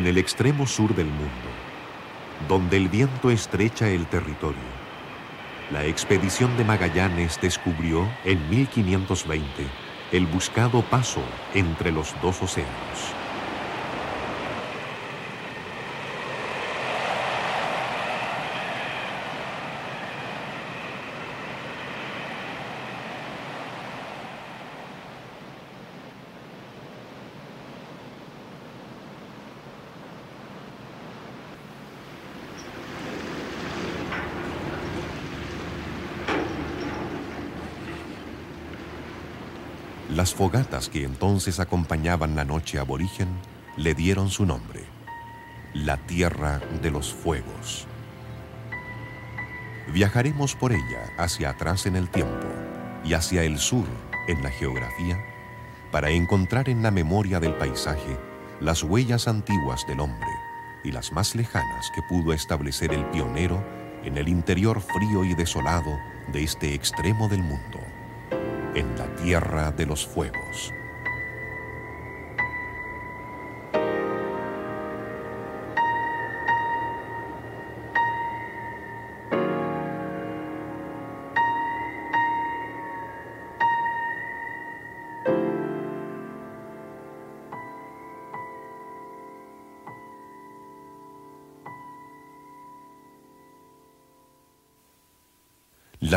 [0.00, 1.50] En el extremo sur del mundo,
[2.48, 4.56] donde el viento estrecha el territorio,
[5.70, 9.44] la expedición de Magallanes descubrió en 1520
[10.12, 11.20] el buscado paso
[11.52, 13.19] entre los dos océanos.
[40.14, 43.28] Las fogatas que entonces acompañaban la noche aborigen
[43.76, 44.84] le dieron su nombre,
[45.72, 47.86] la Tierra de los Fuegos.
[49.92, 52.48] Viajaremos por ella hacia atrás en el tiempo
[53.04, 53.86] y hacia el sur
[54.26, 55.16] en la geografía
[55.92, 58.18] para encontrar en la memoria del paisaje
[58.60, 60.30] las huellas antiguas del hombre
[60.82, 63.64] y las más lejanas que pudo establecer el pionero
[64.02, 65.96] en el interior frío y desolado
[66.32, 67.80] de este extremo del mundo
[68.74, 70.72] en la Tierra de los Fuegos.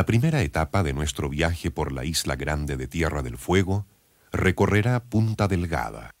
[0.04, 3.86] La primera etapa de nuestro viaje por la isla grande de Tierra del Fuego
[4.32, 6.14] recorrerá Punta Delgada,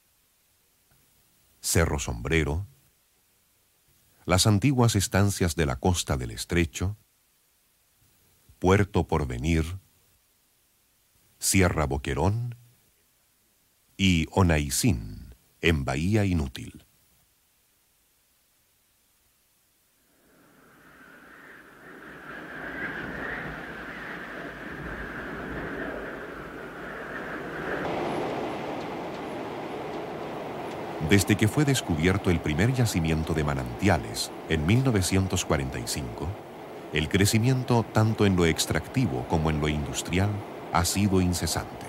[1.60, 2.66] Cerro Sombrero,
[4.24, 6.96] las antiguas estancias de la costa del Estrecho,
[8.58, 9.78] Puerto Porvenir,
[11.38, 12.56] Sierra Boquerón
[13.98, 16.83] y Onaicín, en Bahía Inútil.
[31.08, 36.26] Desde que fue descubierto el primer yacimiento de manantiales en 1945,
[36.94, 40.30] el crecimiento tanto en lo extractivo como en lo industrial
[40.72, 41.84] ha sido incesante.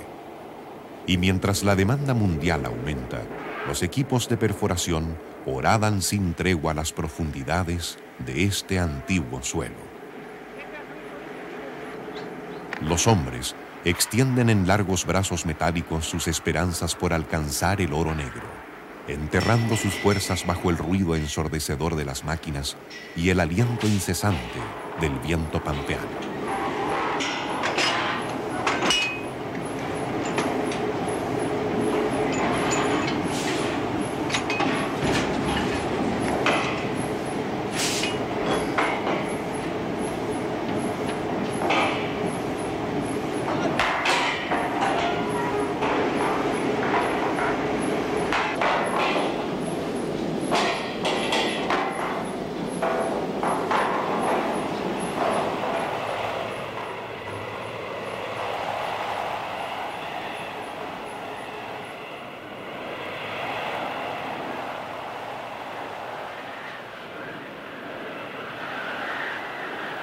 [1.08, 3.22] Y mientras la demanda mundial aumenta,
[3.68, 9.96] los equipos de perforación horadan sin tregua las profundidades de este antiguo suelo.
[12.82, 13.56] Los hombres
[13.86, 18.65] extienden en largos brazos metálicos sus esperanzas por alcanzar el oro negro
[19.08, 22.78] enterrando sus fuerzas bajo el ruido ensordecedor de las máquinas
[23.16, 24.60] y el aliento incesante
[25.00, 26.36] del viento pampeano.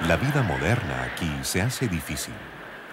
[0.07, 2.33] La vida moderna aquí se hace difícil.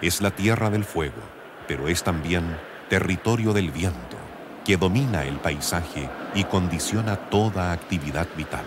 [0.02, 1.22] Es la tierra del fuego,
[1.66, 2.44] pero es también
[2.90, 4.18] territorio del viento,
[4.66, 8.66] que domina el paisaje y condiciona toda actividad vital.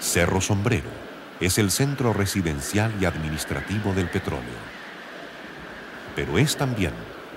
[0.00, 0.90] Cerro Sombrero
[1.38, 4.60] es el centro residencial y administrativo del petróleo.
[6.16, 6.92] Pero es también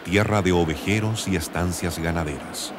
[0.05, 2.73] tierra de ovejeros y estancias ganaderas.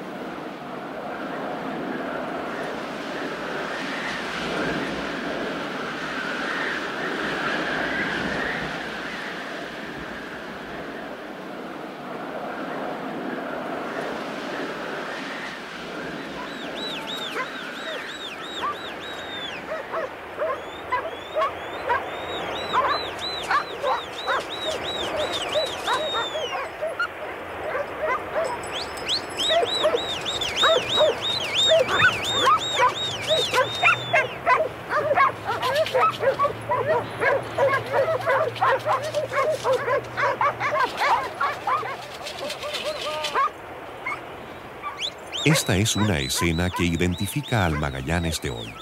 [45.86, 48.74] Es una escena que identifica al Magallanes de hoy.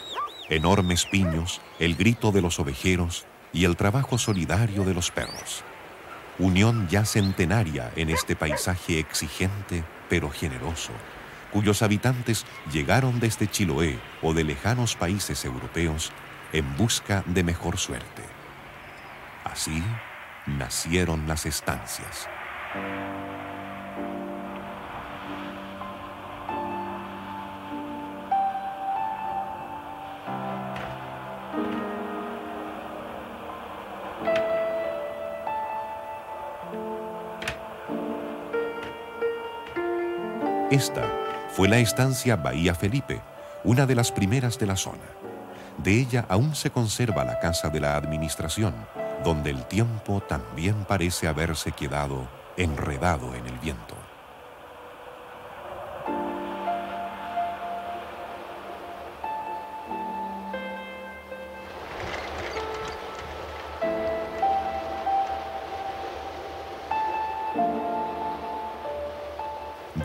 [0.49, 5.65] Enormes piños, el grito de los ovejeros y el trabajo solidario de los perros.
[6.39, 10.93] Unión ya centenaria en este paisaje exigente pero generoso,
[11.53, 16.11] cuyos habitantes llegaron desde Chiloé o de lejanos países europeos
[16.55, 18.23] en busca de mejor suerte.
[19.45, 19.83] Así
[20.47, 22.31] nacieron las estancias.
[40.75, 41.09] Esta
[41.53, 43.21] fue la estancia Bahía Felipe,
[43.63, 45.05] una de las primeras de la zona.
[45.79, 48.75] De ella aún se conserva la casa de la administración,
[49.23, 52.27] donde el tiempo también parece haberse quedado
[52.57, 53.95] enredado en el viento.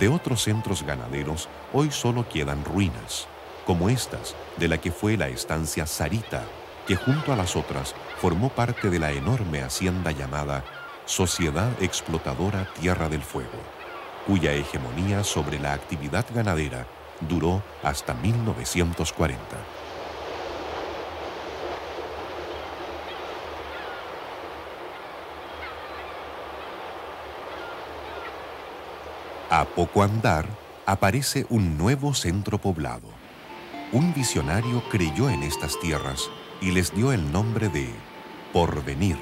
[0.09, 3.27] Otros centros ganaderos hoy solo quedan ruinas,
[3.65, 6.43] como estas de la que fue la estancia Sarita,
[6.87, 10.63] que junto a las otras formó parte de la enorme hacienda llamada
[11.05, 13.59] Sociedad Explotadora Tierra del Fuego,
[14.25, 16.87] cuya hegemonía sobre la actividad ganadera
[17.21, 19.39] duró hasta 1940.
[29.51, 30.47] A poco andar,
[30.85, 33.09] aparece un nuevo centro poblado.
[33.91, 36.29] Un visionario creyó en estas tierras
[36.61, 37.89] y les dio el nombre de
[38.53, 39.17] Porvenir.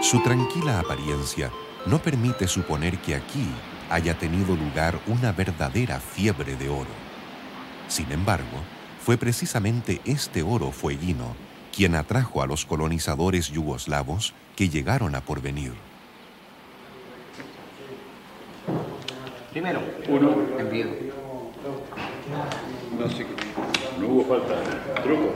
[0.00, 1.50] Su tranquila apariencia
[1.86, 3.48] no permite suponer que aquí
[3.90, 6.94] haya tenido lugar una verdadera fiebre de oro.
[7.88, 8.62] Sin embargo,
[9.00, 11.34] fue precisamente este oro fueguino
[11.74, 15.87] quien atrajo a los colonizadores yugoslavos que llegaron a Porvenir.
[19.58, 20.86] Primero, uno, envío.
[22.96, 23.26] No, sé,
[23.98, 24.54] no hubo falta
[25.02, 25.34] truco.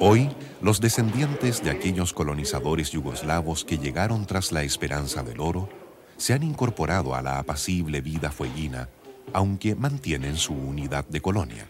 [0.00, 0.30] Hoy,
[0.62, 5.68] los descendientes de aquellos colonizadores yugoslavos que llegaron tras la esperanza del oro
[6.16, 8.88] se han incorporado a la apacible vida fueguina
[9.32, 11.66] aunque mantienen su unidad de colonia.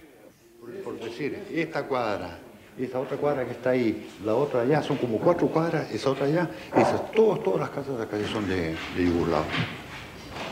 [0.84, 2.38] Por decir, esta cuadra,
[2.78, 6.26] esa otra cuadra que está ahí, la otra allá, son como cuatro cuadras, esa otra
[6.26, 9.08] allá, esas, todas, todas las casas de acá son de, de.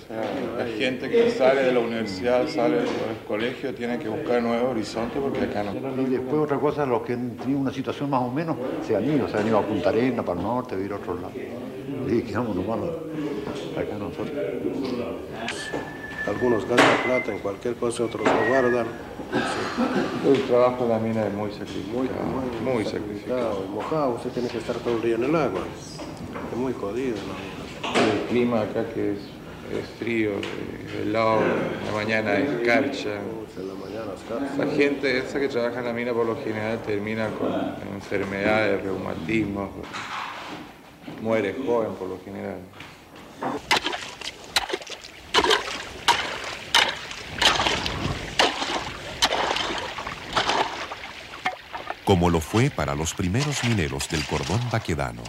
[0.08, 2.86] La gente que sale de la universidad, sale del
[3.26, 6.02] colegio, tiene que buscar nuevos horizontes porque acá no.
[6.02, 9.04] Y después otra cosa, los que han tenido una situación más o menos, se han
[9.04, 11.32] ido, se han ido a Punta Arena, para el norte, a ir a otro lado.
[12.08, 12.78] Y quedamos nomás
[13.76, 14.30] acá nosotros
[16.26, 18.86] algunos gastan plata en cualquier cosa, otros lo guardan.
[20.26, 22.04] El trabajo de la mina es muy sacrificado,
[22.64, 23.64] muy, muy, sacrificado.
[23.70, 25.60] mojado, usted tiene que estar todo el día en el agua.
[26.52, 27.16] Es muy jodido.
[27.84, 29.18] El clima acá que es,
[29.72, 30.32] es frío,
[31.00, 33.20] helado, en la mañana escarcha.
[34.58, 37.52] La, la gente esa que trabaja en la mina por lo general termina con
[37.94, 39.70] enfermedades, reumatismos,
[41.22, 42.58] muere joven por lo general.
[52.06, 55.24] Como lo fue para los primeros mineros del cordón baquedano,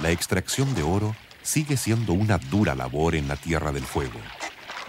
[0.00, 4.18] la extracción de oro sigue siendo una dura labor en la Tierra del Fuego.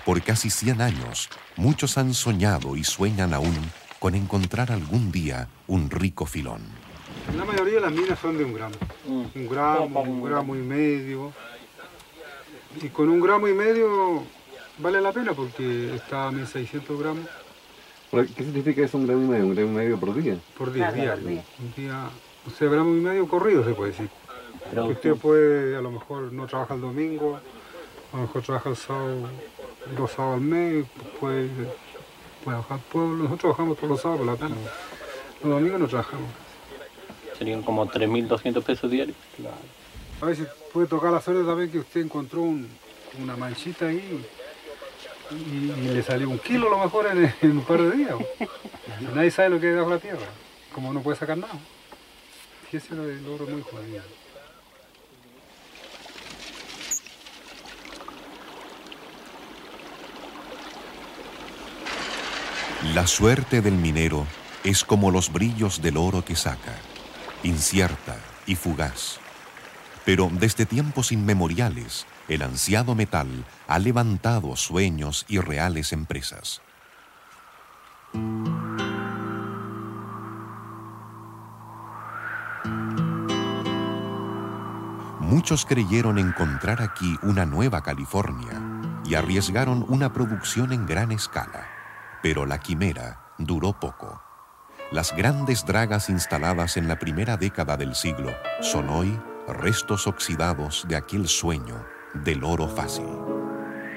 [0.06, 3.58] Por casi 100 años, muchos han soñado y sueñan aún
[4.00, 6.62] con encontrar algún día un rico filón.
[7.36, 8.76] La mayoría de las minas son de un gramo.
[9.06, 9.26] Mm.
[9.36, 11.34] Un gramo, un gramo y medio.
[12.82, 14.24] Y con un gramo y medio
[14.78, 17.28] vale la pena porque está a 1600 gramos.
[18.14, 19.46] ¿Qué significa eso un gramo y medio?
[19.48, 20.38] ¿Un gramo y medio por día?
[20.56, 21.28] Por día, diario.
[21.60, 22.10] Un día,
[22.46, 24.10] o sea, gramo y medio corrido se puede decir.
[24.88, 27.40] usted puede, a lo mejor no trabaja el domingo,
[28.12, 29.30] a lo mejor trabaja el sábado,
[29.98, 30.86] dos sábados al mes,
[31.20, 31.50] puede,
[32.44, 33.16] puede bajar pueblo.
[33.16, 34.62] Nosotros trabajamos todos los sábados por la tarde.
[35.42, 36.30] Los domingos no trabajamos.
[37.38, 39.18] Serían como 3.200 pesos diarios.
[39.38, 39.56] Claro.
[40.22, 44.24] A veces puede tocar la suerte también que usted encontró una manchita ahí
[45.32, 48.16] y, le salió un kilo a lo mejor en, un par de días.
[49.16, 50.28] Nadie sabe lo que hay bajo la tierra,
[50.74, 51.54] como no puede sacar nada.
[52.72, 54.02] Y ese era el oro muy jodido.
[62.94, 64.28] La suerte del minero
[64.64, 66.76] es como los brillos del oro que saca,
[67.42, 69.20] incierta y fugaz.
[70.06, 76.62] Pero desde tiempos inmemoriales, el ansiado metal ha levantado sueños y reales empresas.
[85.20, 88.62] Muchos creyeron encontrar aquí una nueva California
[89.06, 91.68] y arriesgaron una producción en gran escala,
[92.22, 94.22] pero la quimera duró poco.
[94.92, 100.96] Las grandes dragas instaladas en la primera década del siglo son hoy restos oxidados de
[100.96, 103.08] aquel sueño del oro fácil.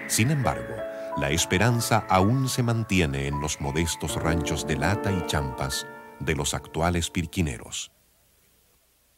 [0.08, 0.74] Sin embargo,
[1.18, 5.86] la esperanza aún se mantiene en los modestos ranchos de lata y champas
[6.20, 7.90] de los actuales pirquineros.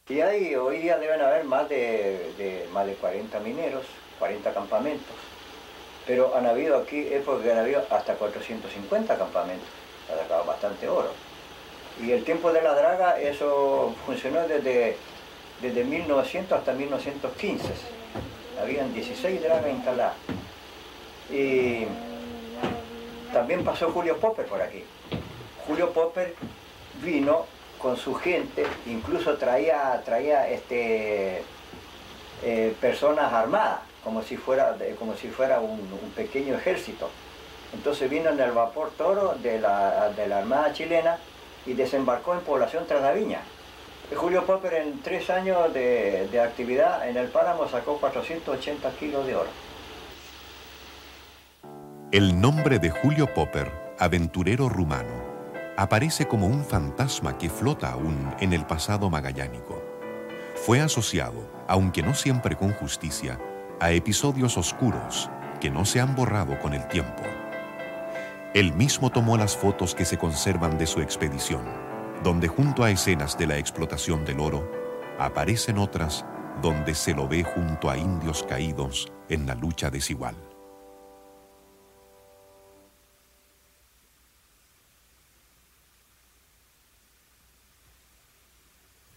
[0.07, 3.85] Y hay, hoy día deben haber más de, más de 40 mineros,
[4.17, 5.15] 40 campamentos,
[6.07, 9.67] pero han habido aquí épocas que han habido hasta 450 campamentos,
[10.11, 11.11] ha sacado bastante oro.
[12.01, 14.97] Y el tiempo de la draga, eso funcionó desde,
[15.61, 17.98] desde 1900 hasta 1915.
[18.61, 20.15] Habían 16 dragas instaladas.
[21.29, 21.85] Y
[23.31, 24.83] también pasó Julio Popper por aquí.
[25.67, 26.35] Julio Popper
[27.01, 27.45] vino
[27.77, 31.43] con su gente, incluso traía, traía este,
[32.43, 35.79] eh, personas armadas, como si fuera, como si fuera un,
[36.15, 37.09] pequeño ejército.
[37.73, 41.17] Entonces vino en el vapor toro de la, de la Armada chilena
[41.65, 43.41] y desembarcó en población Trasdaviña.
[44.15, 49.35] Julio Popper en tres años de, de actividad en el páramo sacó 480 kilos de
[49.35, 49.49] oro.
[52.11, 55.29] El nombre de Julio Popper, aventurero rumano,
[55.77, 59.81] aparece como un fantasma que flota aún en el pasado magallánico.
[60.55, 63.39] Fue asociado, aunque no siempre con justicia,
[63.79, 65.29] a episodios oscuros
[65.61, 67.23] que no se han borrado con el tiempo.
[68.53, 71.61] Él mismo tomó las fotos que se conservan de su expedición,
[72.23, 74.69] donde junto a escenas de la explotación del oro,
[75.17, 76.25] aparecen otras
[76.61, 80.35] donde se lo ve junto a indios caídos en la lucha desigual.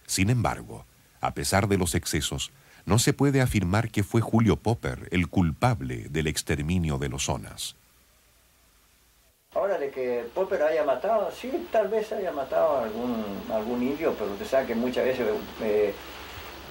[0.05, 0.85] Sin embargo,
[1.21, 2.51] a pesar de los excesos,
[2.85, 7.75] no se puede afirmar que fue Julio Popper el culpable del exterminio de los zonas.
[9.93, 13.23] Que Popper haya matado, sí, tal vez haya matado a algún,
[13.53, 15.27] algún indio, pero usted sabe que muchas veces
[15.61, 15.93] eh,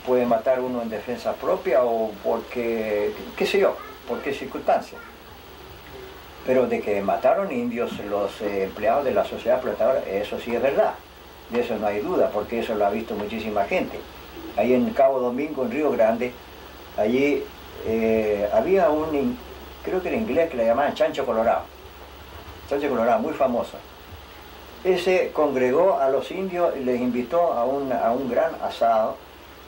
[0.04, 3.76] puede matar uno en defensa propia o porque, qué sé yo,
[4.08, 4.98] por qué circunstancia.
[6.44, 10.60] Pero de que mataron indios los eh, empleados de la sociedad explotadora, eso sí es
[10.60, 10.94] verdad
[11.52, 13.98] de eso no hay duda, porque eso lo ha visto muchísima gente.
[14.56, 16.32] Ahí en Cabo Domingo, en Río Grande,
[16.96, 17.42] allí
[17.86, 19.38] eh, había un,
[19.84, 21.64] creo que era inglés, que le llamaban Chancho Colorado.
[22.72, 23.76] Chancho Colorado, muy famoso.
[24.82, 29.16] Ese congregó a los indios y les invitó a un, a un gran asado,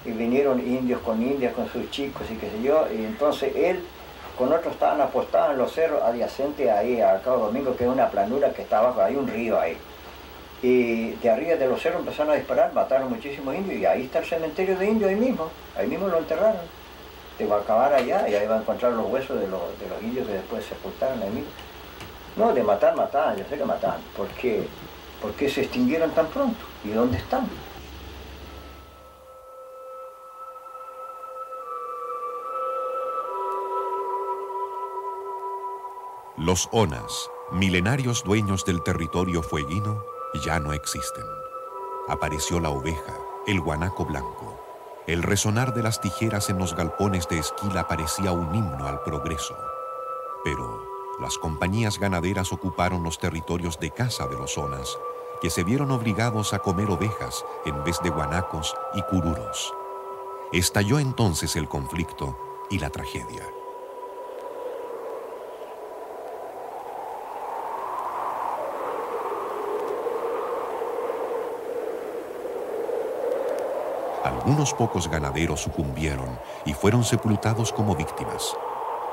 [0.06, 3.84] y vinieron indios con indias, con sus chicos y qué sé yo, y entonces él
[4.38, 8.08] con otros estaban apostados en los cerros adyacentes ahí a Cabo Domingo, que es una
[8.08, 9.76] planura que está abajo, hay un río ahí.
[10.62, 14.20] Y de arriba de los cerros empezaron a disparar, mataron muchísimos indios y ahí está
[14.20, 16.62] el cementerio de indios, ahí mismo, ahí mismo lo enterraron.
[17.36, 19.88] Te va a acabar allá y ahí va a encontrar los huesos de los, de
[19.88, 21.50] los indios que después se sepultaron ahí mismo.
[22.36, 24.00] No, de matar, mataban, yo sé que mataban.
[24.16, 24.66] ¿Por qué?
[25.22, 26.64] ¿Por qué se extinguieron tan pronto?
[26.84, 27.48] ¿Y dónde están?
[36.36, 40.04] Los Onas, milenarios dueños del territorio fueguino,
[40.44, 41.24] ya no existen.
[42.08, 43.14] Apareció la oveja,
[43.46, 44.60] el guanaco blanco.
[45.06, 49.56] El resonar de las tijeras en los galpones de esquila parecía un himno al progreso.
[50.42, 54.98] Pero las compañías ganaderas ocuparon los territorios de caza de los zonas,
[55.40, 59.72] que se vieron obligados a comer ovejas en vez de guanacos y cururos.
[60.52, 62.36] Estalló entonces el conflicto
[62.70, 63.46] y la tragedia.
[74.24, 78.54] Algunos pocos ganaderos sucumbieron y fueron sepultados como víctimas.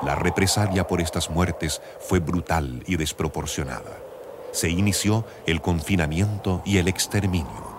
[0.04, 3.98] La represalia por estas muertes fue brutal y desproporcionada.
[4.52, 7.72] Se inició el confinamiento y el exterminio.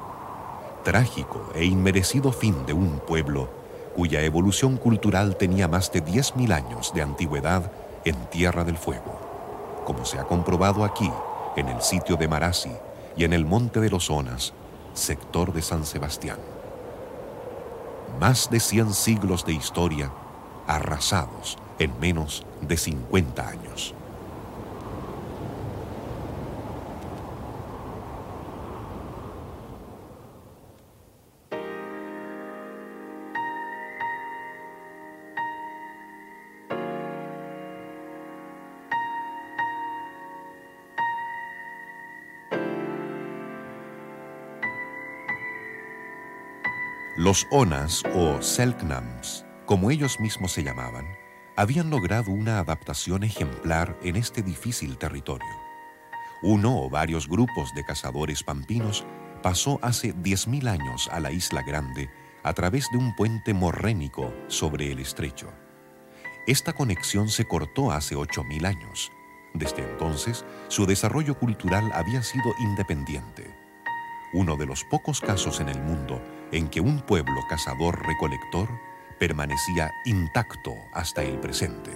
[0.83, 3.49] Trágico e inmerecido fin de un pueblo
[3.95, 7.71] cuya evolución cultural tenía más de 10.000 años de antigüedad
[8.05, 9.19] en Tierra del Fuego,
[9.85, 11.11] como se ha comprobado aquí,
[11.55, 12.71] en el sitio de Marasi
[13.15, 14.53] y en el Monte de los Onas,
[14.93, 16.39] sector de San Sebastián
[18.19, 20.11] más de 100 siglos de historia
[20.67, 23.95] arrasados en menos de 50 años.
[47.15, 51.22] Los Onas o Selknams, como ellos mismos se llamaban,
[51.55, 55.47] habían logrado una adaptación ejemplar en este difícil territorio.
[56.41, 59.05] Uno o varios grupos de cazadores pampinos
[59.41, 62.09] pasó hace 10.000 años a la Isla Grande
[62.43, 65.51] a través de un puente morrénico sobre el estrecho.
[66.47, 69.11] Esta conexión se cortó hace 8.000 años.
[69.53, 73.55] Desde entonces, su desarrollo cultural había sido independiente.
[74.33, 78.67] Uno de los pocos casos en el mundo en que un pueblo cazador-recolector
[79.13, 81.91] permanecía intacto hasta el presente.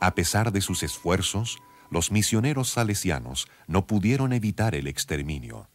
[0.00, 5.68] A pesar de sus esfuerzos, los misioneros salesianos no pudieron evitar el exterminio.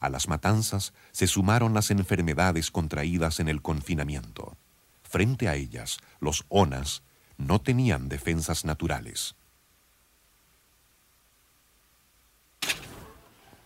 [0.00, 4.56] A las matanzas se sumaron las enfermedades contraídas en el confinamiento.
[5.02, 7.02] Frente a ellas, los onas
[7.36, 9.34] no tenían defensas naturales.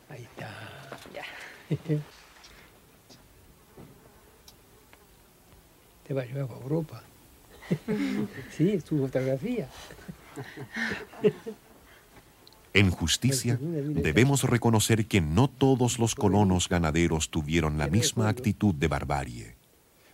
[0.09, 0.51] Ahí está.
[1.15, 2.01] Ya.
[6.11, 7.05] Te va a llevar a Europa.
[8.51, 9.69] sí, es tu fotografía.
[12.73, 18.89] En justicia, debemos reconocer que no todos los colonos ganaderos tuvieron la misma actitud de
[18.89, 19.55] barbarie.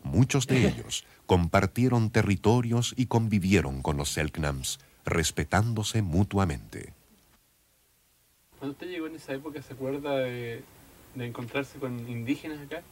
[0.02, 6.92] Muchos de ellos compartieron territorios y convivieron con los Selknams, respetándose mutuamente.
[8.58, 10.62] Cuando usted llegó en esa época, ¿se acuerda de,
[11.14, 12.82] encontrarse con indígenas acá?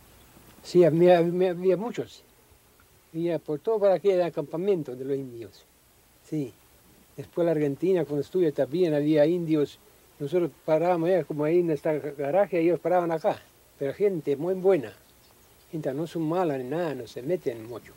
[0.62, 2.24] Sí, había, había muchos.
[3.44, 5.64] Por todo para aquí era acampamento de los indios.
[6.28, 6.52] Sí.
[7.16, 9.78] Después la Argentina, cuando estuve también, había indios.
[10.18, 13.40] Nosotros parábamos allá, como ahí en este garaje, ellos paraban acá.
[13.78, 14.92] Pero gente muy buena.
[15.70, 17.92] Gente no son malas ni nada, no se meten mucho.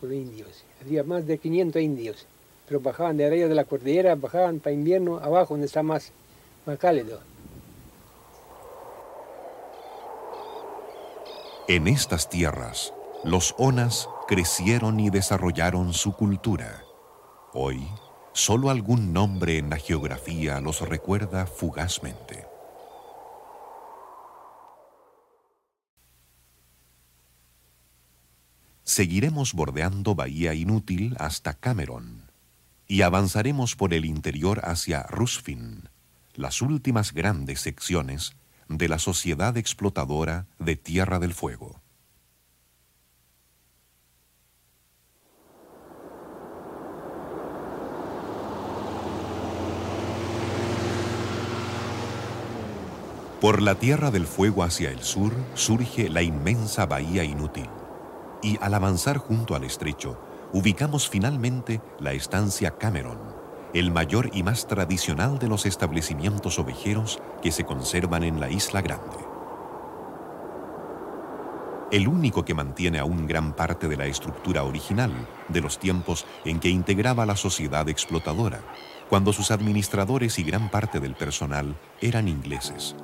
[0.00, 0.64] Con los indios.
[0.80, 2.26] Había más de 500 indios.
[2.66, 6.10] Pero bajaban de arriba de la cordillera, bajaban para invierno abajo, donde está más,
[6.64, 7.20] más cálido.
[11.68, 12.92] En estas tierras,
[13.24, 16.82] los onas crecieron y desarrollaron su cultura.
[17.52, 17.86] Hoy,
[18.32, 22.46] solo algún nombre en la geografía los recuerda fugazmente.
[28.82, 32.30] Seguiremos bordeando Bahía Inútil hasta Cameron
[32.88, 35.88] y avanzaremos por el interior hacia Rusfin,
[36.34, 38.34] las últimas grandes secciones
[38.68, 41.80] de la sociedad explotadora de Tierra del Fuego.
[53.42, 57.68] Por la Tierra del Fuego hacia el sur surge la inmensa bahía inútil.
[58.40, 60.16] Y al avanzar junto al estrecho,
[60.52, 63.18] ubicamos finalmente la estancia Cameron,
[63.74, 68.80] el mayor y más tradicional de los establecimientos ovejeros que se conservan en la Isla
[68.80, 69.18] Grande.
[71.90, 75.10] El único que mantiene aún gran parte de la estructura original
[75.48, 78.60] de los tiempos en que integraba la sociedad explotadora,
[79.08, 82.94] cuando sus administradores y gran parte del personal eran ingleses.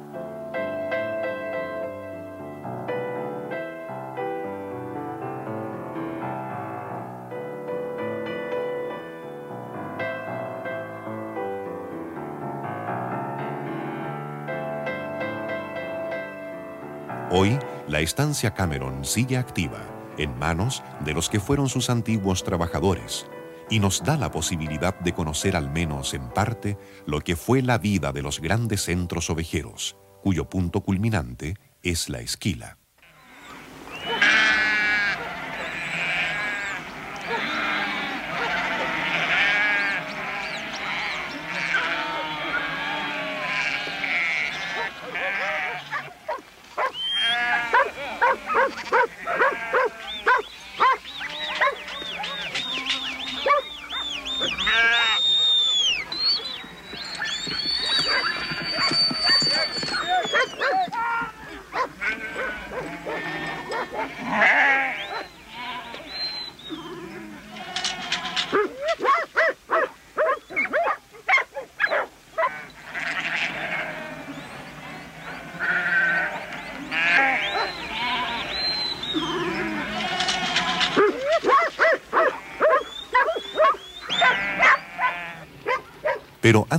[17.30, 19.82] Hoy, la estancia Cameron sigue activa
[20.16, 23.26] en manos de los que fueron sus antiguos trabajadores
[23.68, 27.76] y nos da la posibilidad de conocer al menos en parte lo que fue la
[27.76, 32.78] vida de los grandes centros ovejeros, cuyo punto culminante es la esquila.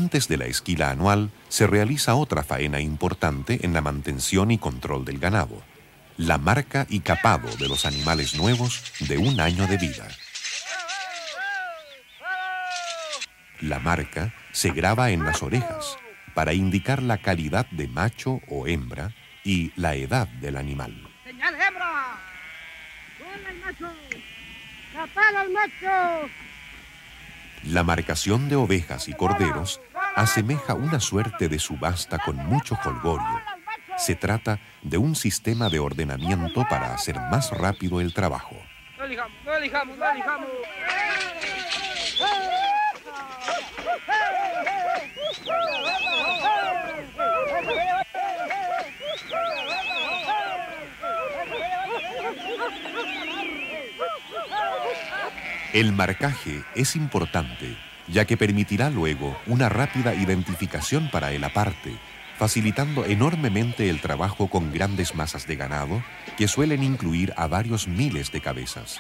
[0.10, 5.06] Antes de la esquila anual se realiza otra faena importante en la mantención y control
[5.06, 5.62] del ganado,
[6.18, 10.08] la marca y capado de los animales nuevos de un año de vida.
[13.62, 15.96] La marca se graba en las orejas,
[16.34, 21.08] para indicar la calidad de macho o hembra y la edad del animal.
[21.24, 22.18] ¡Señal hembra!
[23.20, 23.94] ¡Hola el macho!
[24.92, 26.32] ¡Capala al macho!
[27.66, 29.82] La marcación de ovejas y corderos
[30.20, 33.42] asemeja una suerte de subasta con mucho jolgorio.
[33.98, 38.58] Se trata de un sistema de ordenamiento para hacer más rápido el trabajo.
[38.98, 40.50] No elijamos, no elijamos, no elijamos.
[55.72, 57.78] El marcaje es importante,
[58.12, 61.94] ya que permitirá luego una rápida identificación para el aparte,
[62.38, 66.02] facilitando enormemente el trabajo con grandes masas de ganado
[66.38, 69.00] que suelen incluir a varios miles de cabezas.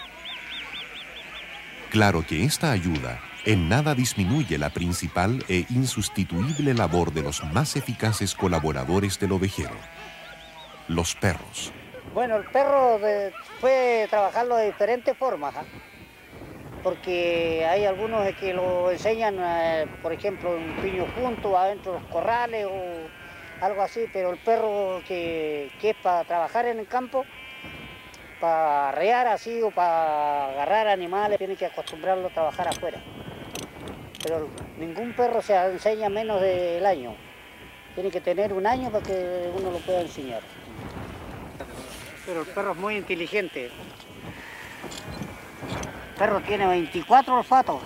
[1.89, 7.75] Claro que esta ayuda en nada disminuye la principal e insustituible labor de los más
[7.75, 9.75] eficaces colaboradores del ovejero,
[10.87, 11.71] los perros.
[12.13, 15.63] Bueno, el perro de- puede trabajarlo de diferentes formas, ¿ah?
[16.83, 22.09] Porque hay algunos que lo enseñan, eh, por ejemplo, un piño junto, adentro de los
[22.09, 27.25] corrales o algo así, pero el perro que, que es para trabajar en el campo,
[28.39, 32.99] para arrear así o para agarrar animales, tiene que acostumbrarlo a trabajar afuera.
[34.23, 37.15] Pero ningún perro se enseña menos del año.
[37.95, 40.41] Tiene que tener un año para que uno lo pueda enseñar.
[42.25, 43.71] Pero el perro es muy inteligente.
[46.19, 47.81] Perro tiene 24 olfatos.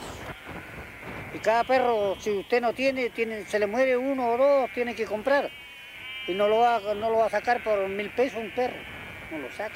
[1.35, 4.95] Y cada perro, si usted no tiene, tiene se le muere uno o dos, tiene
[4.95, 5.51] que comprar.
[6.27, 8.77] Y no lo va, no lo va a sacar por mil pesos un perro.
[9.31, 9.75] No lo saca.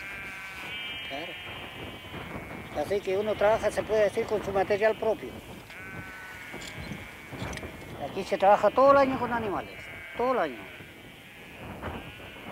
[1.07, 2.83] Claro.
[2.83, 5.29] Así que uno trabaja, se puede decir, con su material propio.
[8.09, 9.77] Aquí se trabaja todo el año con animales.
[10.17, 10.59] Todo el año.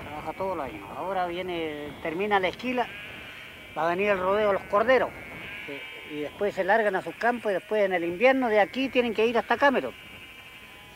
[0.07, 0.87] Trabaja todo el año.
[0.95, 2.87] Ahora viene, termina la esquila,
[3.75, 5.09] va a venir el rodeo de los corderos.
[6.11, 9.13] Y después se largan a sus campos y después en el invierno de aquí tienen
[9.13, 9.93] que ir hasta Cameron.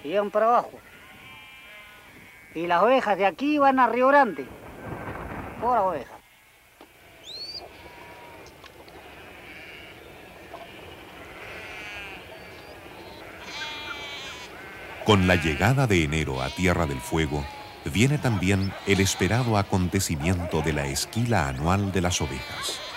[0.01, 0.79] Se llevan para abajo.
[2.53, 4.45] Y las ovejas de aquí van a Río Grande.
[5.59, 6.19] Todas las ovejas.
[15.05, 17.43] Con la llegada de enero a Tierra del Fuego,
[17.91, 22.88] viene también el esperado acontecimiento de la esquila anual de las ovejas.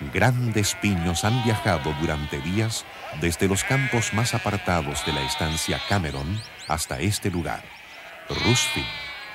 [0.00, 2.86] Grandes piños han viajado durante días
[3.20, 7.62] desde los campos más apartados de la estancia Cameron hasta este lugar,
[8.28, 8.86] Rusfield,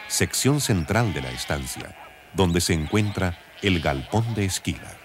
[0.07, 1.95] sección central de la estancia,
[2.33, 4.97] donde se encuentra el galpón de esquila.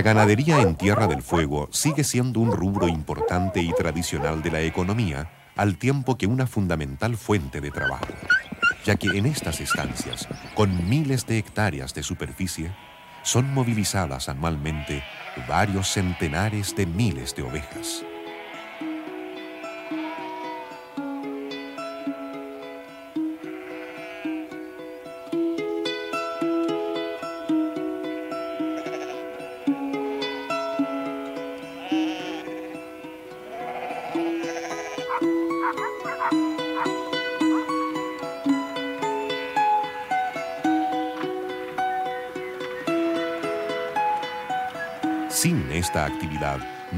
[0.00, 4.62] La ganadería en Tierra del Fuego sigue siendo un rubro importante y tradicional de la
[4.62, 8.14] economía, al tiempo que una fundamental fuente de trabajo,
[8.86, 12.74] ya que en estas estancias, con miles de hectáreas de superficie,
[13.24, 15.04] son movilizadas anualmente
[15.46, 18.02] varios centenares de miles de ovejas.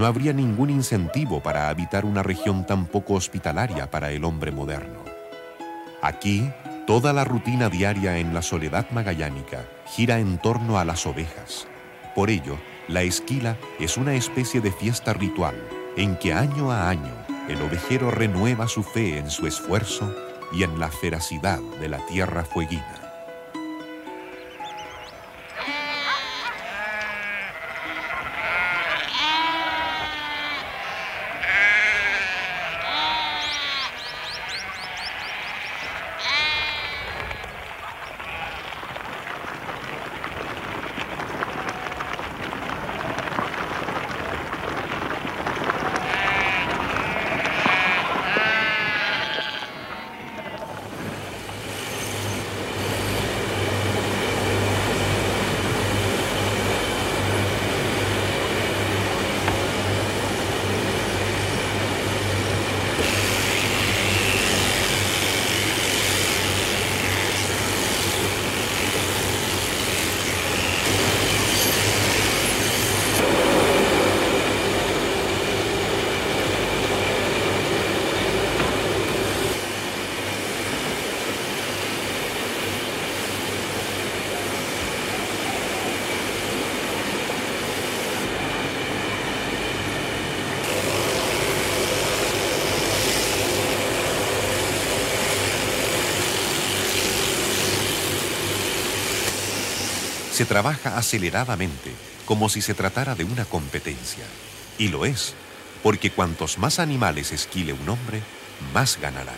[0.02, 5.04] No habría ningún incentivo para habitar una región tan poco hospitalaria para el hombre moderno.
[6.02, 6.50] Aquí,
[6.88, 11.68] toda la rutina diaria en la soledad magallánica gira en torno a las ovejas.
[12.16, 15.54] Por ello, la esquila es una especie de fiesta ritual
[15.96, 17.14] en que año a año
[17.48, 20.12] el ovejero renueva su fe en su esfuerzo
[20.52, 23.11] y en la feracidad de la tierra fueguina.
[100.42, 101.92] Se trabaja aceleradamente,
[102.26, 104.24] como si se tratara de una competencia.
[104.76, 105.34] Y lo es,
[105.84, 108.20] porque cuantos más animales esquile un hombre,
[108.74, 109.36] más ganará.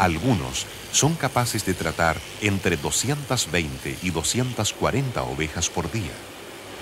[0.00, 6.10] Algunos son capaces de tratar entre 220 y 240 ovejas por día.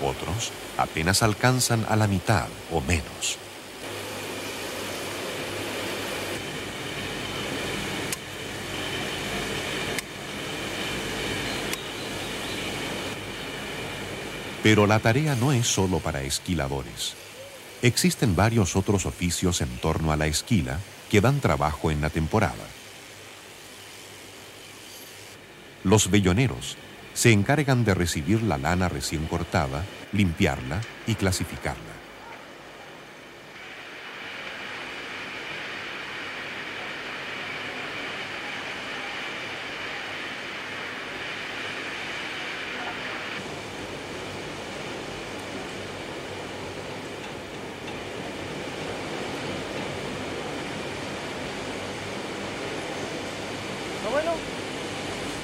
[0.01, 3.37] Otros apenas alcanzan a la mitad o menos.
[14.63, 17.15] Pero la tarea no es solo para esquiladores.
[17.81, 22.65] Existen varios otros oficios en torno a la esquila que dan trabajo en la temporada.
[25.83, 26.77] Los velloneros
[27.13, 31.90] se encargan de recibir la lana recién cortada, limpiarla y clasificarla.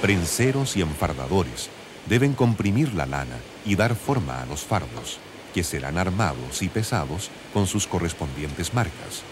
[0.08, 1.68] Prenseros y enfardadores
[2.06, 5.18] deben comprimir la lana y dar forma a los fardos,
[5.52, 9.22] que serán armados y pesados con sus correspondientes marcas.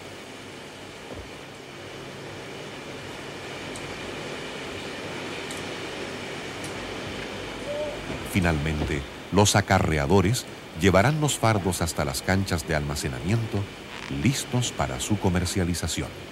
[8.31, 10.45] Finalmente, los acarreadores
[10.79, 13.63] llevarán los fardos hasta las canchas de almacenamiento
[14.21, 16.26] listos para su comercialización.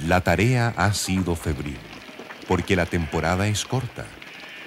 [0.00, 1.78] La tarea ha sido febril,
[2.48, 4.06] porque la temporada es corta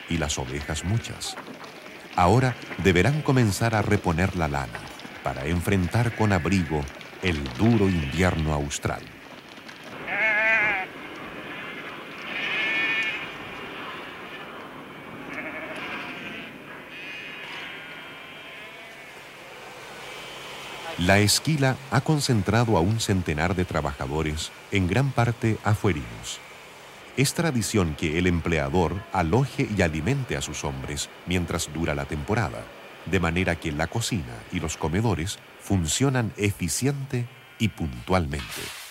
[0.08, 1.36] y las ovejas muchas.
[2.16, 4.80] Ahora deberán comenzar a reponer la lana
[5.24, 6.86] para enfrentar con abrigo
[7.24, 9.02] el duro invierno austral.
[21.00, 26.42] La esquila ha concentrado a un centenar de trabajadores, en gran parte afuerinos.
[27.16, 32.62] Es tradición que el empleador aloje y alimente a sus hombres mientras dura la temporada,
[33.06, 37.26] de manera que la cocina y los comedores funcionan eficiente
[37.58, 38.85] y puntualmente.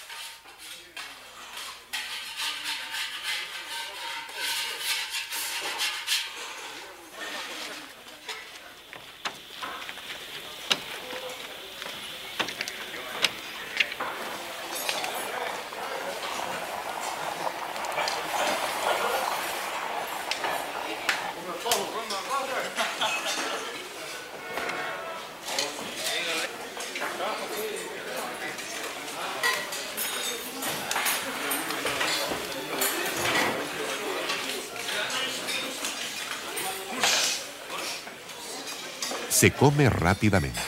[39.45, 40.59] Se come rápidamente.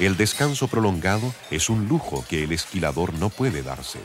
[0.00, 4.00] El descanso prolongado es un lujo que el esquilador no puede darse.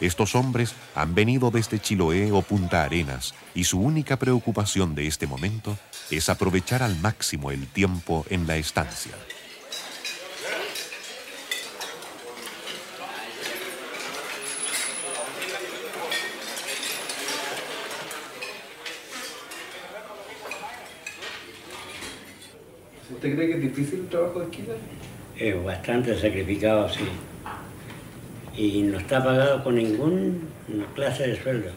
[0.00, 5.26] Estos hombres han venido desde Chiloé o Punta Arenas y su única preocupación de este
[5.26, 5.76] momento
[6.12, 9.14] es aprovechar al máximo el tiempo en la estancia.
[23.24, 24.74] ¿Usted cree que es difícil el trabajo de esquila?
[25.38, 27.06] Es bastante sacrificado, sí.
[28.54, 30.36] Y no está pagado con ninguna
[30.94, 31.70] clase de sueldo.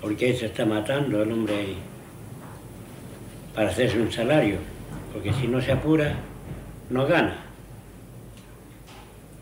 [0.00, 1.76] Porque se está matando el hombre ahí
[3.54, 4.56] para hacerse un salario.
[5.12, 6.14] Porque si no se apura,
[6.88, 7.44] no gana.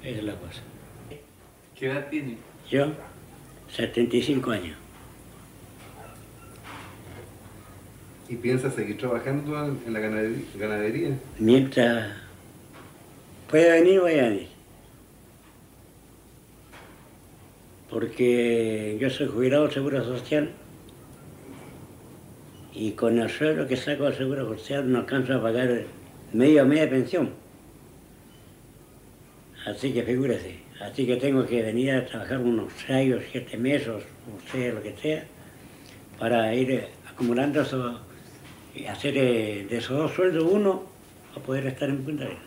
[0.03, 0.61] Esa es la cosa.
[1.79, 2.37] ¿Qué edad tiene?
[2.69, 2.89] Yo,
[3.71, 4.86] 75 años.
[8.29, 11.17] ¿Y piensa seguir trabajando en la ganadería?
[11.39, 12.13] Mientras
[13.49, 14.49] pueda venir, voy a venir.
[17.89, 20.51] Porque yo soy jubilado del Seguro Social
[22.75, 25.85] y con el sueldo que saco del Seguro Social no alcanzo a pagar
[26.33, 27.31] medio mes de pensión.
[29.67, 30.59] Así que figúrese.
[30.81, 34.01] Así que tengo que venir a trabajar unos seis o siete meses, o
[34.51, 35.25] sea, lo que sea,
[36.19, 38.01] para ir acumulando eso
[38.77, 40.83] y hacer eh, de esos dos sueldos uno
[41.35, 42.43] a poder estar en Punta Arenas.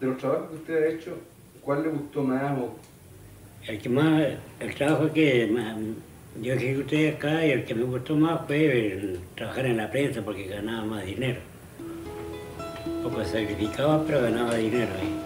[0.00, 1.18] De los trabajos que usted ha hecho,
[1.60, 2.58] ¿cuál le gustó más?
[2.58, 2.74] O
[3.66, 4.22] El que más,
[4.58, 5.76] el trabajo que más,
[6.42, 10.20] yo ejecuté acá y el que me gustó más fue el trabajar en la prensa
[10.22, 11.40] porque ganaba más dinero.
[13.02, 15.20] Poco sacrificaba, pero ganaba dinero ahí.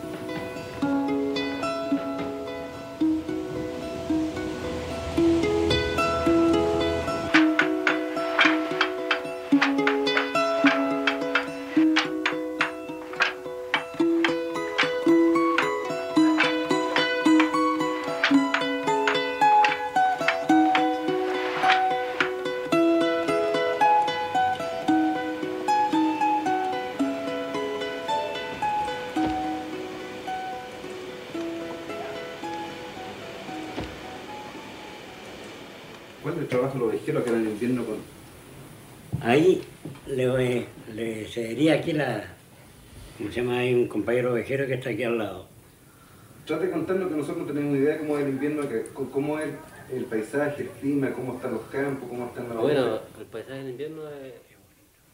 [44.09, 45.45] Compañero ovejero que está aquí al lado.
[46.47, 48.63] Trate de contarnos que nosotros no tenemos idea de cómo es el invierno,
[49.13, 49.51] cómo es
[49.93, 53.69] el paisaje, el clima, cómo están los campos, cómo están las Bueno, el paisaje en
[53.69, 54.33] invierno es,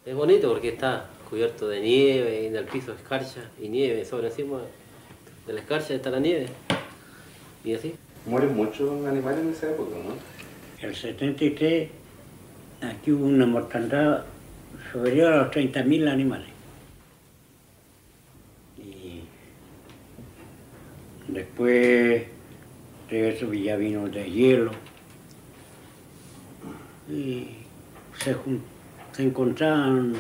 [0.07, 4.29] es bonito porque está cubierto de nieve y en el piso escarcha y nieve sobre
[4.29, 4.61] encima
[5.49, 6.47] de la escarcha está la nieve
[7.65, 7.97] y así.
[8.27, 10.87] Mueren muchos animales en esa época, ¿no?
[10.87, 11.91] El 73,
[12.81, 14.23] aquí hubo una mortandad
[14.93, 16.55] superior a los 30.000 animales.
[18.79, 19.23] Y
[21.65, 22.27] después
[23.11, 24.73] de eso ya vino de hielo.
[27.09, 27.49] Y
[28.19, 28.35] se,
[29.13, 30.15] se encontraban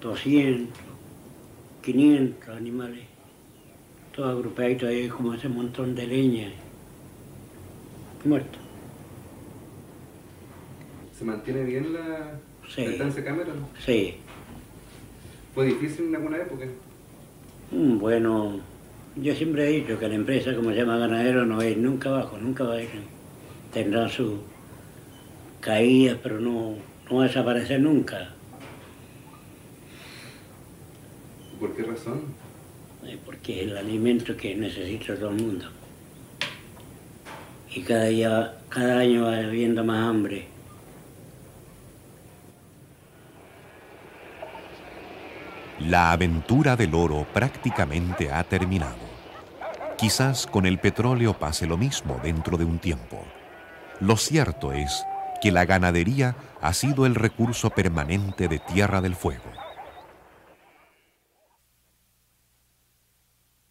[0.00, 0.76] 200,
[1.82, 3.04] 500 animales,
[4.14, 6.52] todos agrupaditos ahí como ese montón de leña,
[8.24, 8.60] muertos.
[11.18, 12.38] ¿Se mantiene bien la,
[12.74, 12.84] Sí.
[12.84, 13.66] la estancia Cameron?
[13.84, 14.16] Sí.
[15.54, 16.64] ¿Fue difícil en alguna época?
[17.72, 18.60] Mm, Bueno,
[19.16, 21.78] yo siempre he dicho que la empresa, como se llama ganadero, no va a ir
[21.78, 22.88] nunca abajo, nunca va a ir.
[23.72, 24.34] Tendrá sus
[25.60, 26.74] caídas, pero no,
[27.10, 28.30] no va a desaparecer nunca.
[31.58, 32.22] ¿Por qué razón?
[33.04, 35.66] eh, Porque es el alimento que necesita todo el mundo.
[37.74, 40.46] Y cada día, cada año va habiendo más hambre.
[45.80, 48.98] La aventura del oro prácticamente ha terminado.
[49.96, 53.24] Quizás con el petróleo pase lo mismo dentro de un tiempo.
[53.98, 55.06] Lo cierto es
[55.40, 59.50] que la ganadería ha sido el recurso permanente de Tierra del Fuego.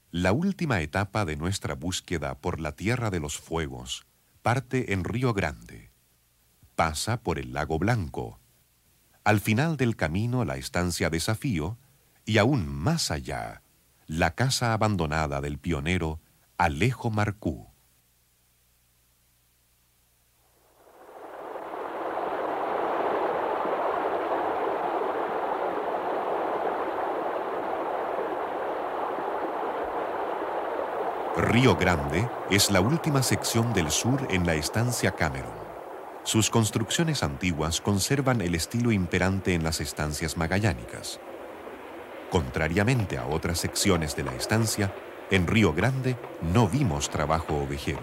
[0.09, 4.07] La última etapa de nuestra búsqueda por la Tierra de los Fuegos
[4.41, 5.91] parte en Río Grande.
[6.75, 8.39] Pasa por el Lago Blanco.
[9.23, 11.77] Al final del camino la estancia Desafío
[12.29, 13.63] y aún más allá,
[14.05, 16.19] la casa abandonada del pionero
[16.59, 17.67] Alejo Marcú.
[31.35, 35.49] Río Grande es la última sección del sur en la estancia Cameron.
[36.23, 41.19] Sus construcciones antiguas conservan el estilo imperante en las estancias magallánicas.
[42.29, 44.93] Contrariamente a otras secciones de la estancia,
[45.31, 48.01] en Río Grande no vimos trabajo ovejero.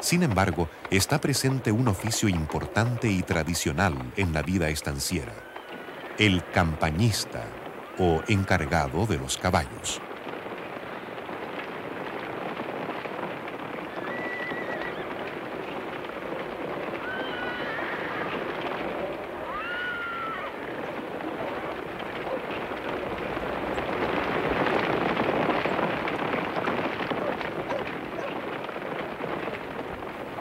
[0.00, 5.32] Sin embargo, está presente un oficio importante y tradicional en la vida estanciera,
[6.18, 7.44] el campañista
[7.98, 10.00] o encargado de los caballos.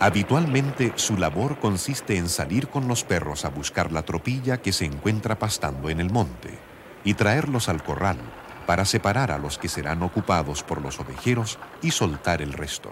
[0.05, 4.85] Habitualmente su labor consiste en salir con los perros a buscar la tropilla que se
[4.85, 6.59] encuentra pastando en el monte
[7.03, 8.19] y traerlos al corral
[8.67, 12.91] para separar a los que serán ocupados por los ovejeros y soltar el resto.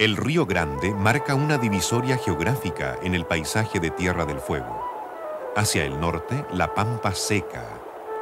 [0.00, 4.84] El río Grande marca una divisoria geográfica en el paisaje de Tierra del Fuego.
[5.54, 7.62] Hacia el norte, la pampa seca.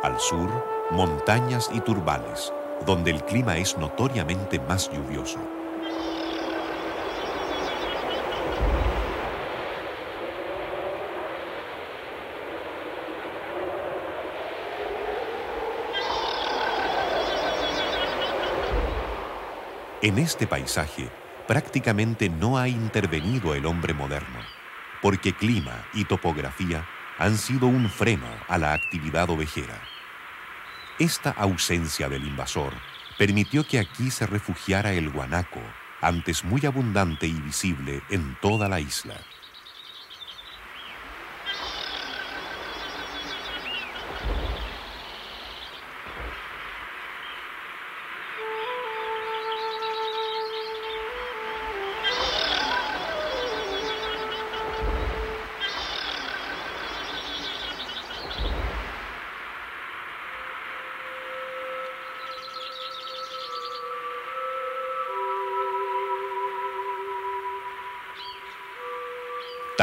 [0.03, 2.53] Al sur, montañas y turbales,
[2.85, 5.39] donde el clima es notoriamente más lluvioso.
[20.07, 21.11] En este paisaje
[21.49, 24.39] prácticamente no ha intervenido el hombre moderno,
[25.03, 26.87] porque clima y topografía
[27.19, 29.83] han sido un freno a la actividad ovejera.
[31.01, 32.73] Esta ausencia del invasor
[33.19, 35.61] permitió que aquí se refugiara el guanaco,
[36.01, 39.17] antes muy abundante y visible en toda la isla.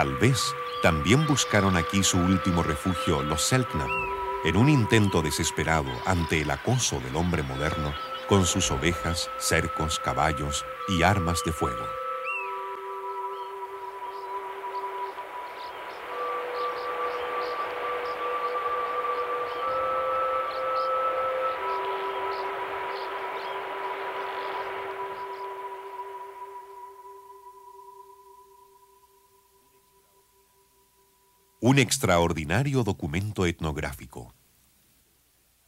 [0.04, 3.88] Tal vez también buscaron aquí su último refugio los Selknam,
[4.44, 7.94] en un intento desesperado ante el acoso del hombre moderno
[8.28, 12.03] con sus ovejas, cercos, caballos y armas de fuego.
[31.66, 34.36] Un extraordinario documento etnográfico.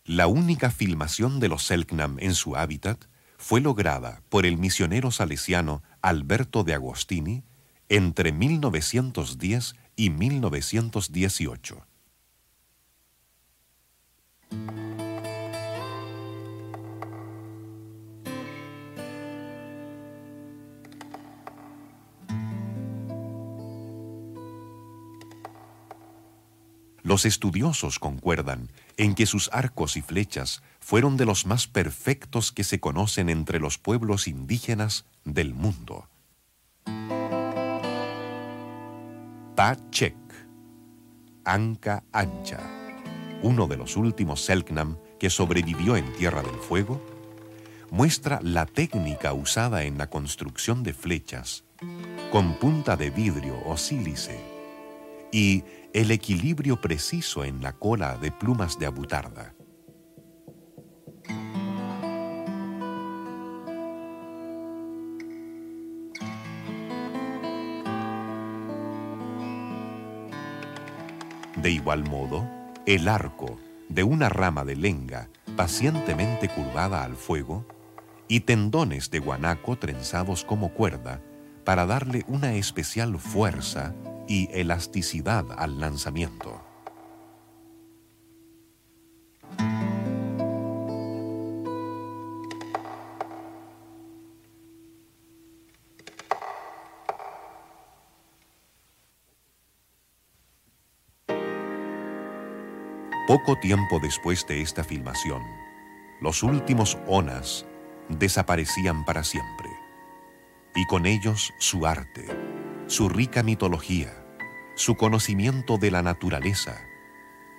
[0.03, 3.05] La única filmación de los Selknam en su hábitat
[3.37, 7.45] fue lograda por el misionero salesiano Alberto de Agostini
[7.87, 11.87] entre 1910 y 1918.
[27.15, 32.65] Los estudiosos concuerdan en que sus arcos y flechas fueron de los más perfectos que
[32.65, 36.09] se conocen entre los pueblos indígenas del mundo.
[39.91, 40.17] Chek,
[41.45, 42.59] Anca Ancha,
[43.41, 47.01] uno de los últimos Selknam que sobrevivió en Tierra del Fuego,
[47.91, 51.63] muestra la técnica usada en la construcción de flechas
[52.33, 54.54] con punta de vidrio o sílice
[55.35, 59.53] y el equilibrio preciso en la cola de plumas de abutarda.
[71.57, 72.49] De igual modo,
[72.85, 73.59] el arco
[73.89, 75.27] de una rama de lenga
[75.57, 77.65] pacientemente curvada al fuego
[78.29, 81.21] y tendones de guanaco trenzados como cuerda
[81.65, 83.93] para darle una especial fuerza
[84.27, 86.61] y elasticidad al lanzamiento.
[103.27, 105.41] Poco tiempo después de esta filmación,
[106.21, 107.65] los últimos onas
[108.07, 109.67] desaparecían para siempre,
[110.75, 112.27] y con ellos su arte,
[112.87, 114.13] su rica mitología,
[114.75, 116.85] su conocimiento de la naturaleza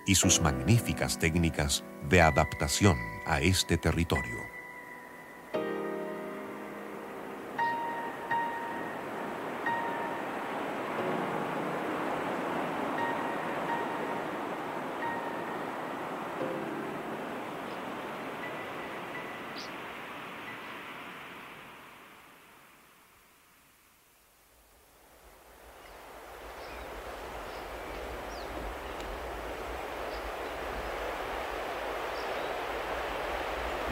[0.07, 2.97] y sus magníficas técnicas de adaptación
[3.27, 4.46] a este territorio.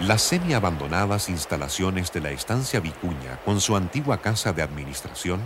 [0.07, 5.41] Las semi-abandonadas instalaciones de la estancia Vicuña, con su antigua casa de administración,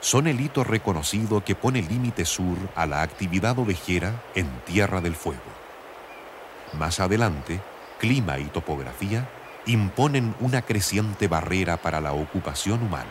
[0.00, 5.14] son el hito reconocido que pone límite sur a la actividad ovejera en Tierra del
[5.14, 5.40] Fuego.
[6.72, 7.60] Más adelante,
[8.00, 9.30] clima y topografía
[9.64, 13.06] imponen una creciente barrera para la ocupación humana.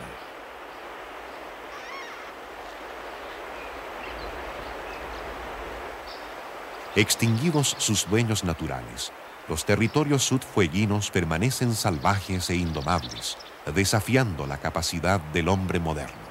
[6.97, 9.13] Extinguidos sus dueños naturales,
[9.49, 13.35] los territorios sudfueguinos permanecen salvajes e indomables,
[13.73, 16.29] desafiando la capacidad del hombre moderno.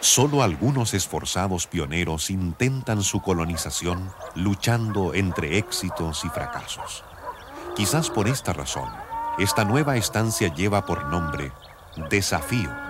[0.00, 7.04] Solo algunos esforzados pioneros intentan su colonización luchando entre éxitos y fracasos.
[7.74, 8.88] Quizás por esta razón,
[9.38, 11.50] esta nueva estancia lleva por nombre
[12.10, 12.85] Desafío.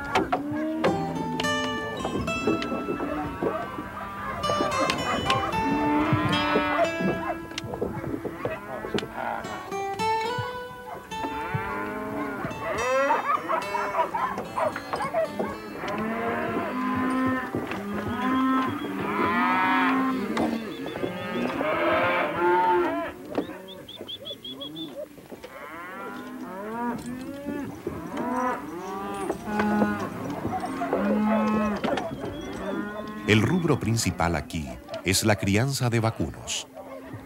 [33.26, 34.68] El rubro principal aquí
[35.04, 36.68] es la crianza de vacunos,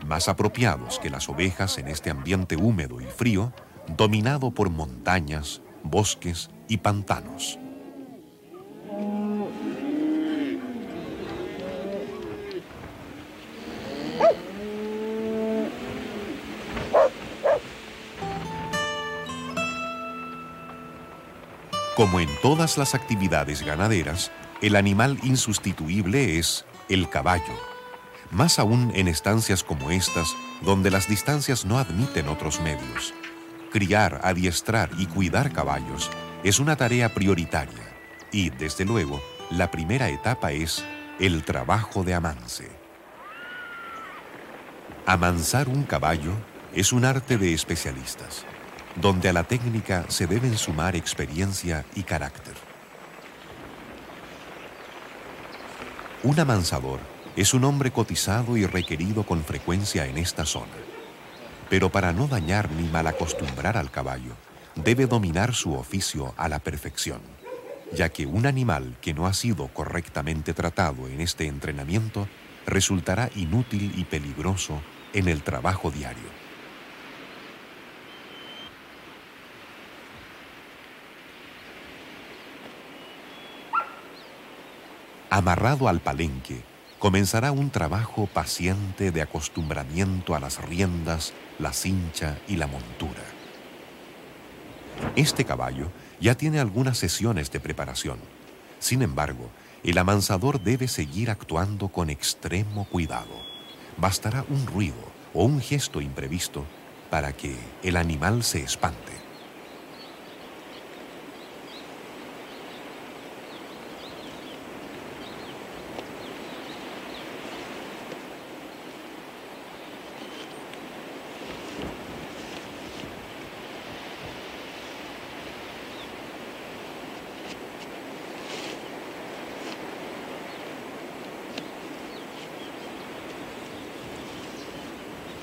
[0.07, 3.53] más apropiados que las ovejas en este ambiente húmedo y frío,
[3.98, 7.59] dominado por montañas, bosques y pantanos.
[21.94, 24.32] Como en todas las actividades ganaderas,
[24.63, 27.59] el animal insustituible es el caballo.
[28.31, 33.15] Más aún en estancias como estas, donde las distancias no admiten otros medios.
[33.73, 36.11] Criar, adiestrar y cuidar caballos
[36.45, 37.89] es una tarea prioritaria
[38.33, 40.85] y, desde luego, la primera etapa es
[41.19, 42.69] el trabajo de amance.
[45.07, 46.33] Amansar un caballo
[46.75, 48.45] es un arte de especialistas,
[48.97, 52.55] donde a la técnica se deben sumar experiencia y carácter.
[56.23, 57.01] Un amansador
[57.35, 60.77] es un hombre cotizado y requerido con frecuencia en esta zona.
[61.71, 64.35] Pero para no dañar ni malacostumbrar al caballo,
[64.75, 67.23] debe dominar su oficio a la perfección,
[67.95, 72.29] ya que un animal que no ha sido correctamente tratado en este entrenamiento
[72.66, 74.83] resultará inútil y peligroso
[75.14, 76.49] en el trabajo diario.
[85.33, 86.61] Amarrado al palenque,
[86.99, 93.22] comenzará un trabajo paciente de acostumbramiento a las riendas, la cincha y la montura.
[95.14, 98.18] Este caballo ya tiene algunas sesiones de preparación.
[98.81, 99.51] Sin embargo,
[99.85, 103.41] el amansador debe seguir actuando con extremo cuidado.
[103.99, 104.99] Bastará un ruido
[105.33, 106.64] o un gesto imprevisto
[107.09, 109.30] para que el animal se espante.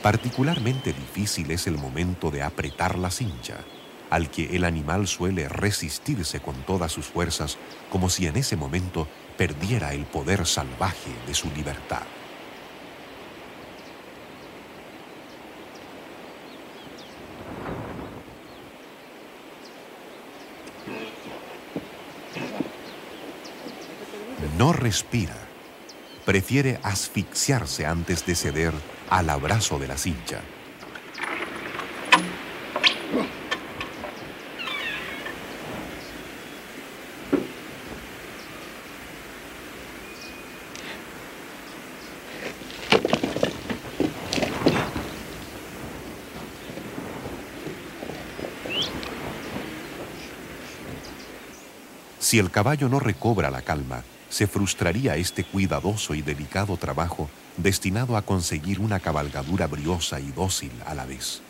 [0.08, 3.58] Particularmente difícil es el momento de apretar la cincha,
[4.10, 7.58] al que el animal suele resistirse con todas sus fuerzas
[7.90, 9.06] como si en ese momento
[9.38, 12.04] perdiera el poder salvaje de su libertad.
[24.58, 25.36] No respira.
[26.24, 28.74] Prefiere asfixiarse antes de ceder
[29.10, 30.42] al abrazo de la cincha.
[52.20, 58.16] Si el caballo no recobra la calma, se frustraría este cuidadoso y delicado trabajo destinado
[58.16, 61.42] a conseguir una cabalgadura briosa y dócil a la vez.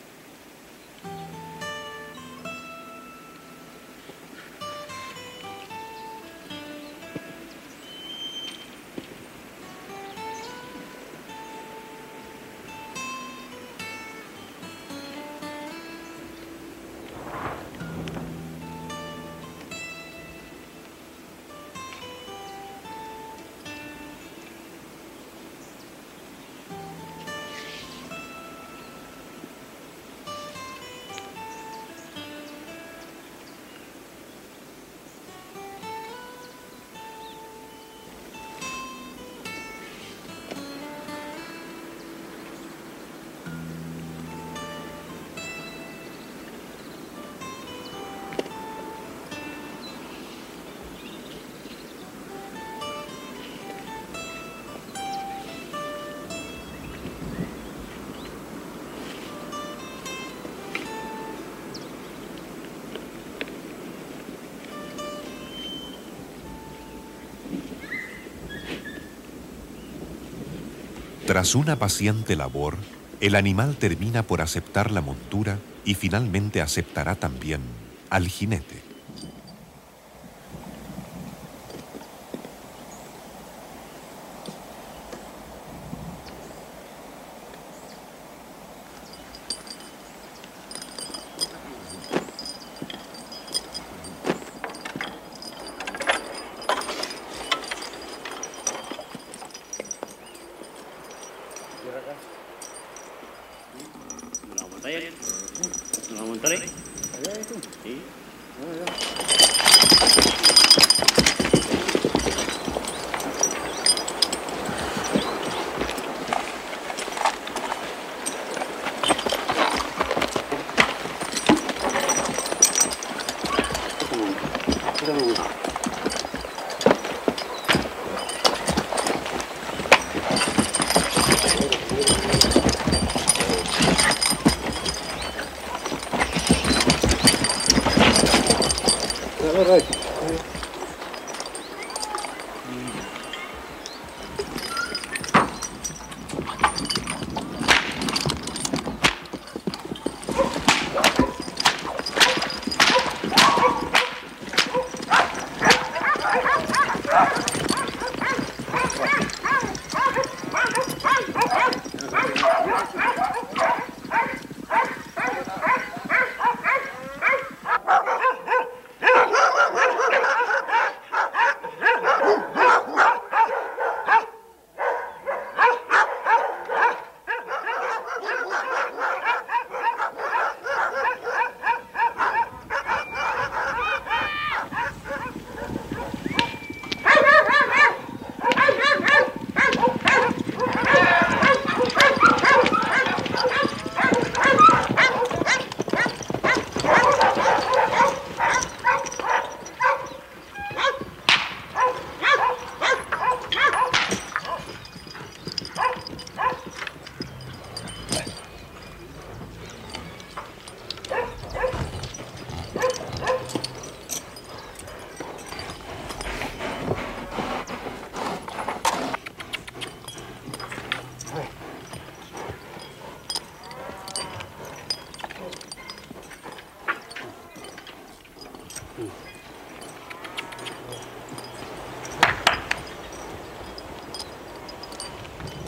[71.38, 72.78] Tras una paciente labor,
[73.22, 77.62] el animal termina por aceptar la montura y finalmente aceptará también
[78.10, 78.87] al jinete.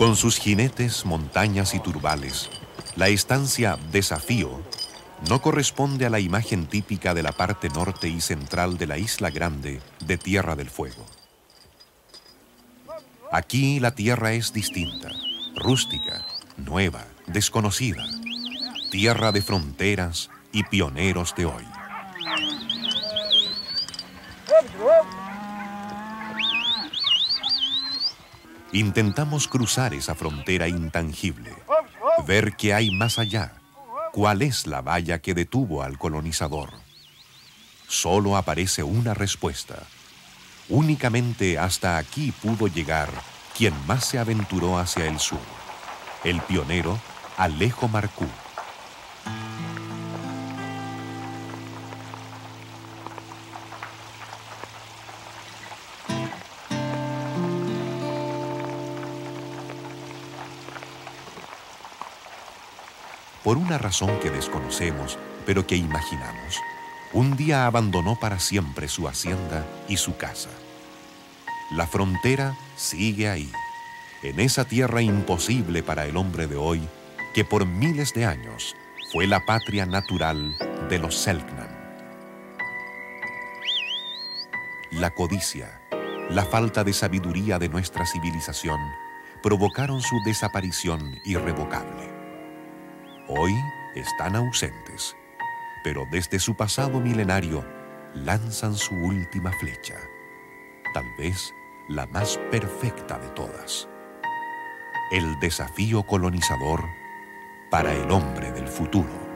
[0.09, 2.49] Con sus jinetes, montañas y turbales,
[2.95, 4.59] la estancia Desafío
[5.29, 9.29] no corresponde a la imagen típica de la parte norte y central de la isla
[9.29, 11.05] grande de Tierra del Fuego.
[13.31, 15.09] Aquí la tierra es distinta,
[15.55, 16.25] rústica,
[16.57, 18.03] nueva, desconocida,
[18.89, 21.68] tierra de fronteras y pioneros de hoy.
[28.71, 31.51] Intentamos cruzar esa frontera intangible,
[32.27, 33.53] ver qué hay más allá,
[34.11, 36.69] cuál es la valla que detuvo al colonizador.
[37.87, 39.75] Solo aparece una respuesta.
[40.69, 43.09] Únicamente hasta aquí pudo llegar
[43.57, 45.39] quien más se aventuró hacia el sur,
[46.23, 46.99] el pionero
[47.37, 48.27] Alejo Marcú.
[63.49, 66.61] Por una razón que desconocemos, pero que imaginamos,
[67.13, 70.51] un día abandonó para siempre su hacienda y su casa.
[71.71, 73.51] La frontera sigue ahí,
[74.21, 76.87] en esa tierra imposible para el hombre de hoy,
[77.33, 78.75] que por miles de años
[79.11, 80.55] fue la patria natural
[80.87, 81.69] de los Selknam.
[84.91, 85.81] La codicia,
[86.29, 88.79] la falta de sabiduría de nuestra civilización
[89.41, 92.08] provocaron su desaparición irrevocable.
[93.31, 93.53] Hoy
[93.93, 95.15] están ausentes,
[95.83, 97.63] pero desde su pasado milenario
[98.15, 99.93] lanzan su última flecha,
[100.95, 101.53] tal vez
[101.89, 103.87] la más perfecta de todas.
[105.11, 106.83] El desafío colonizador
[107.69, 109.28] para el hombre del futuro.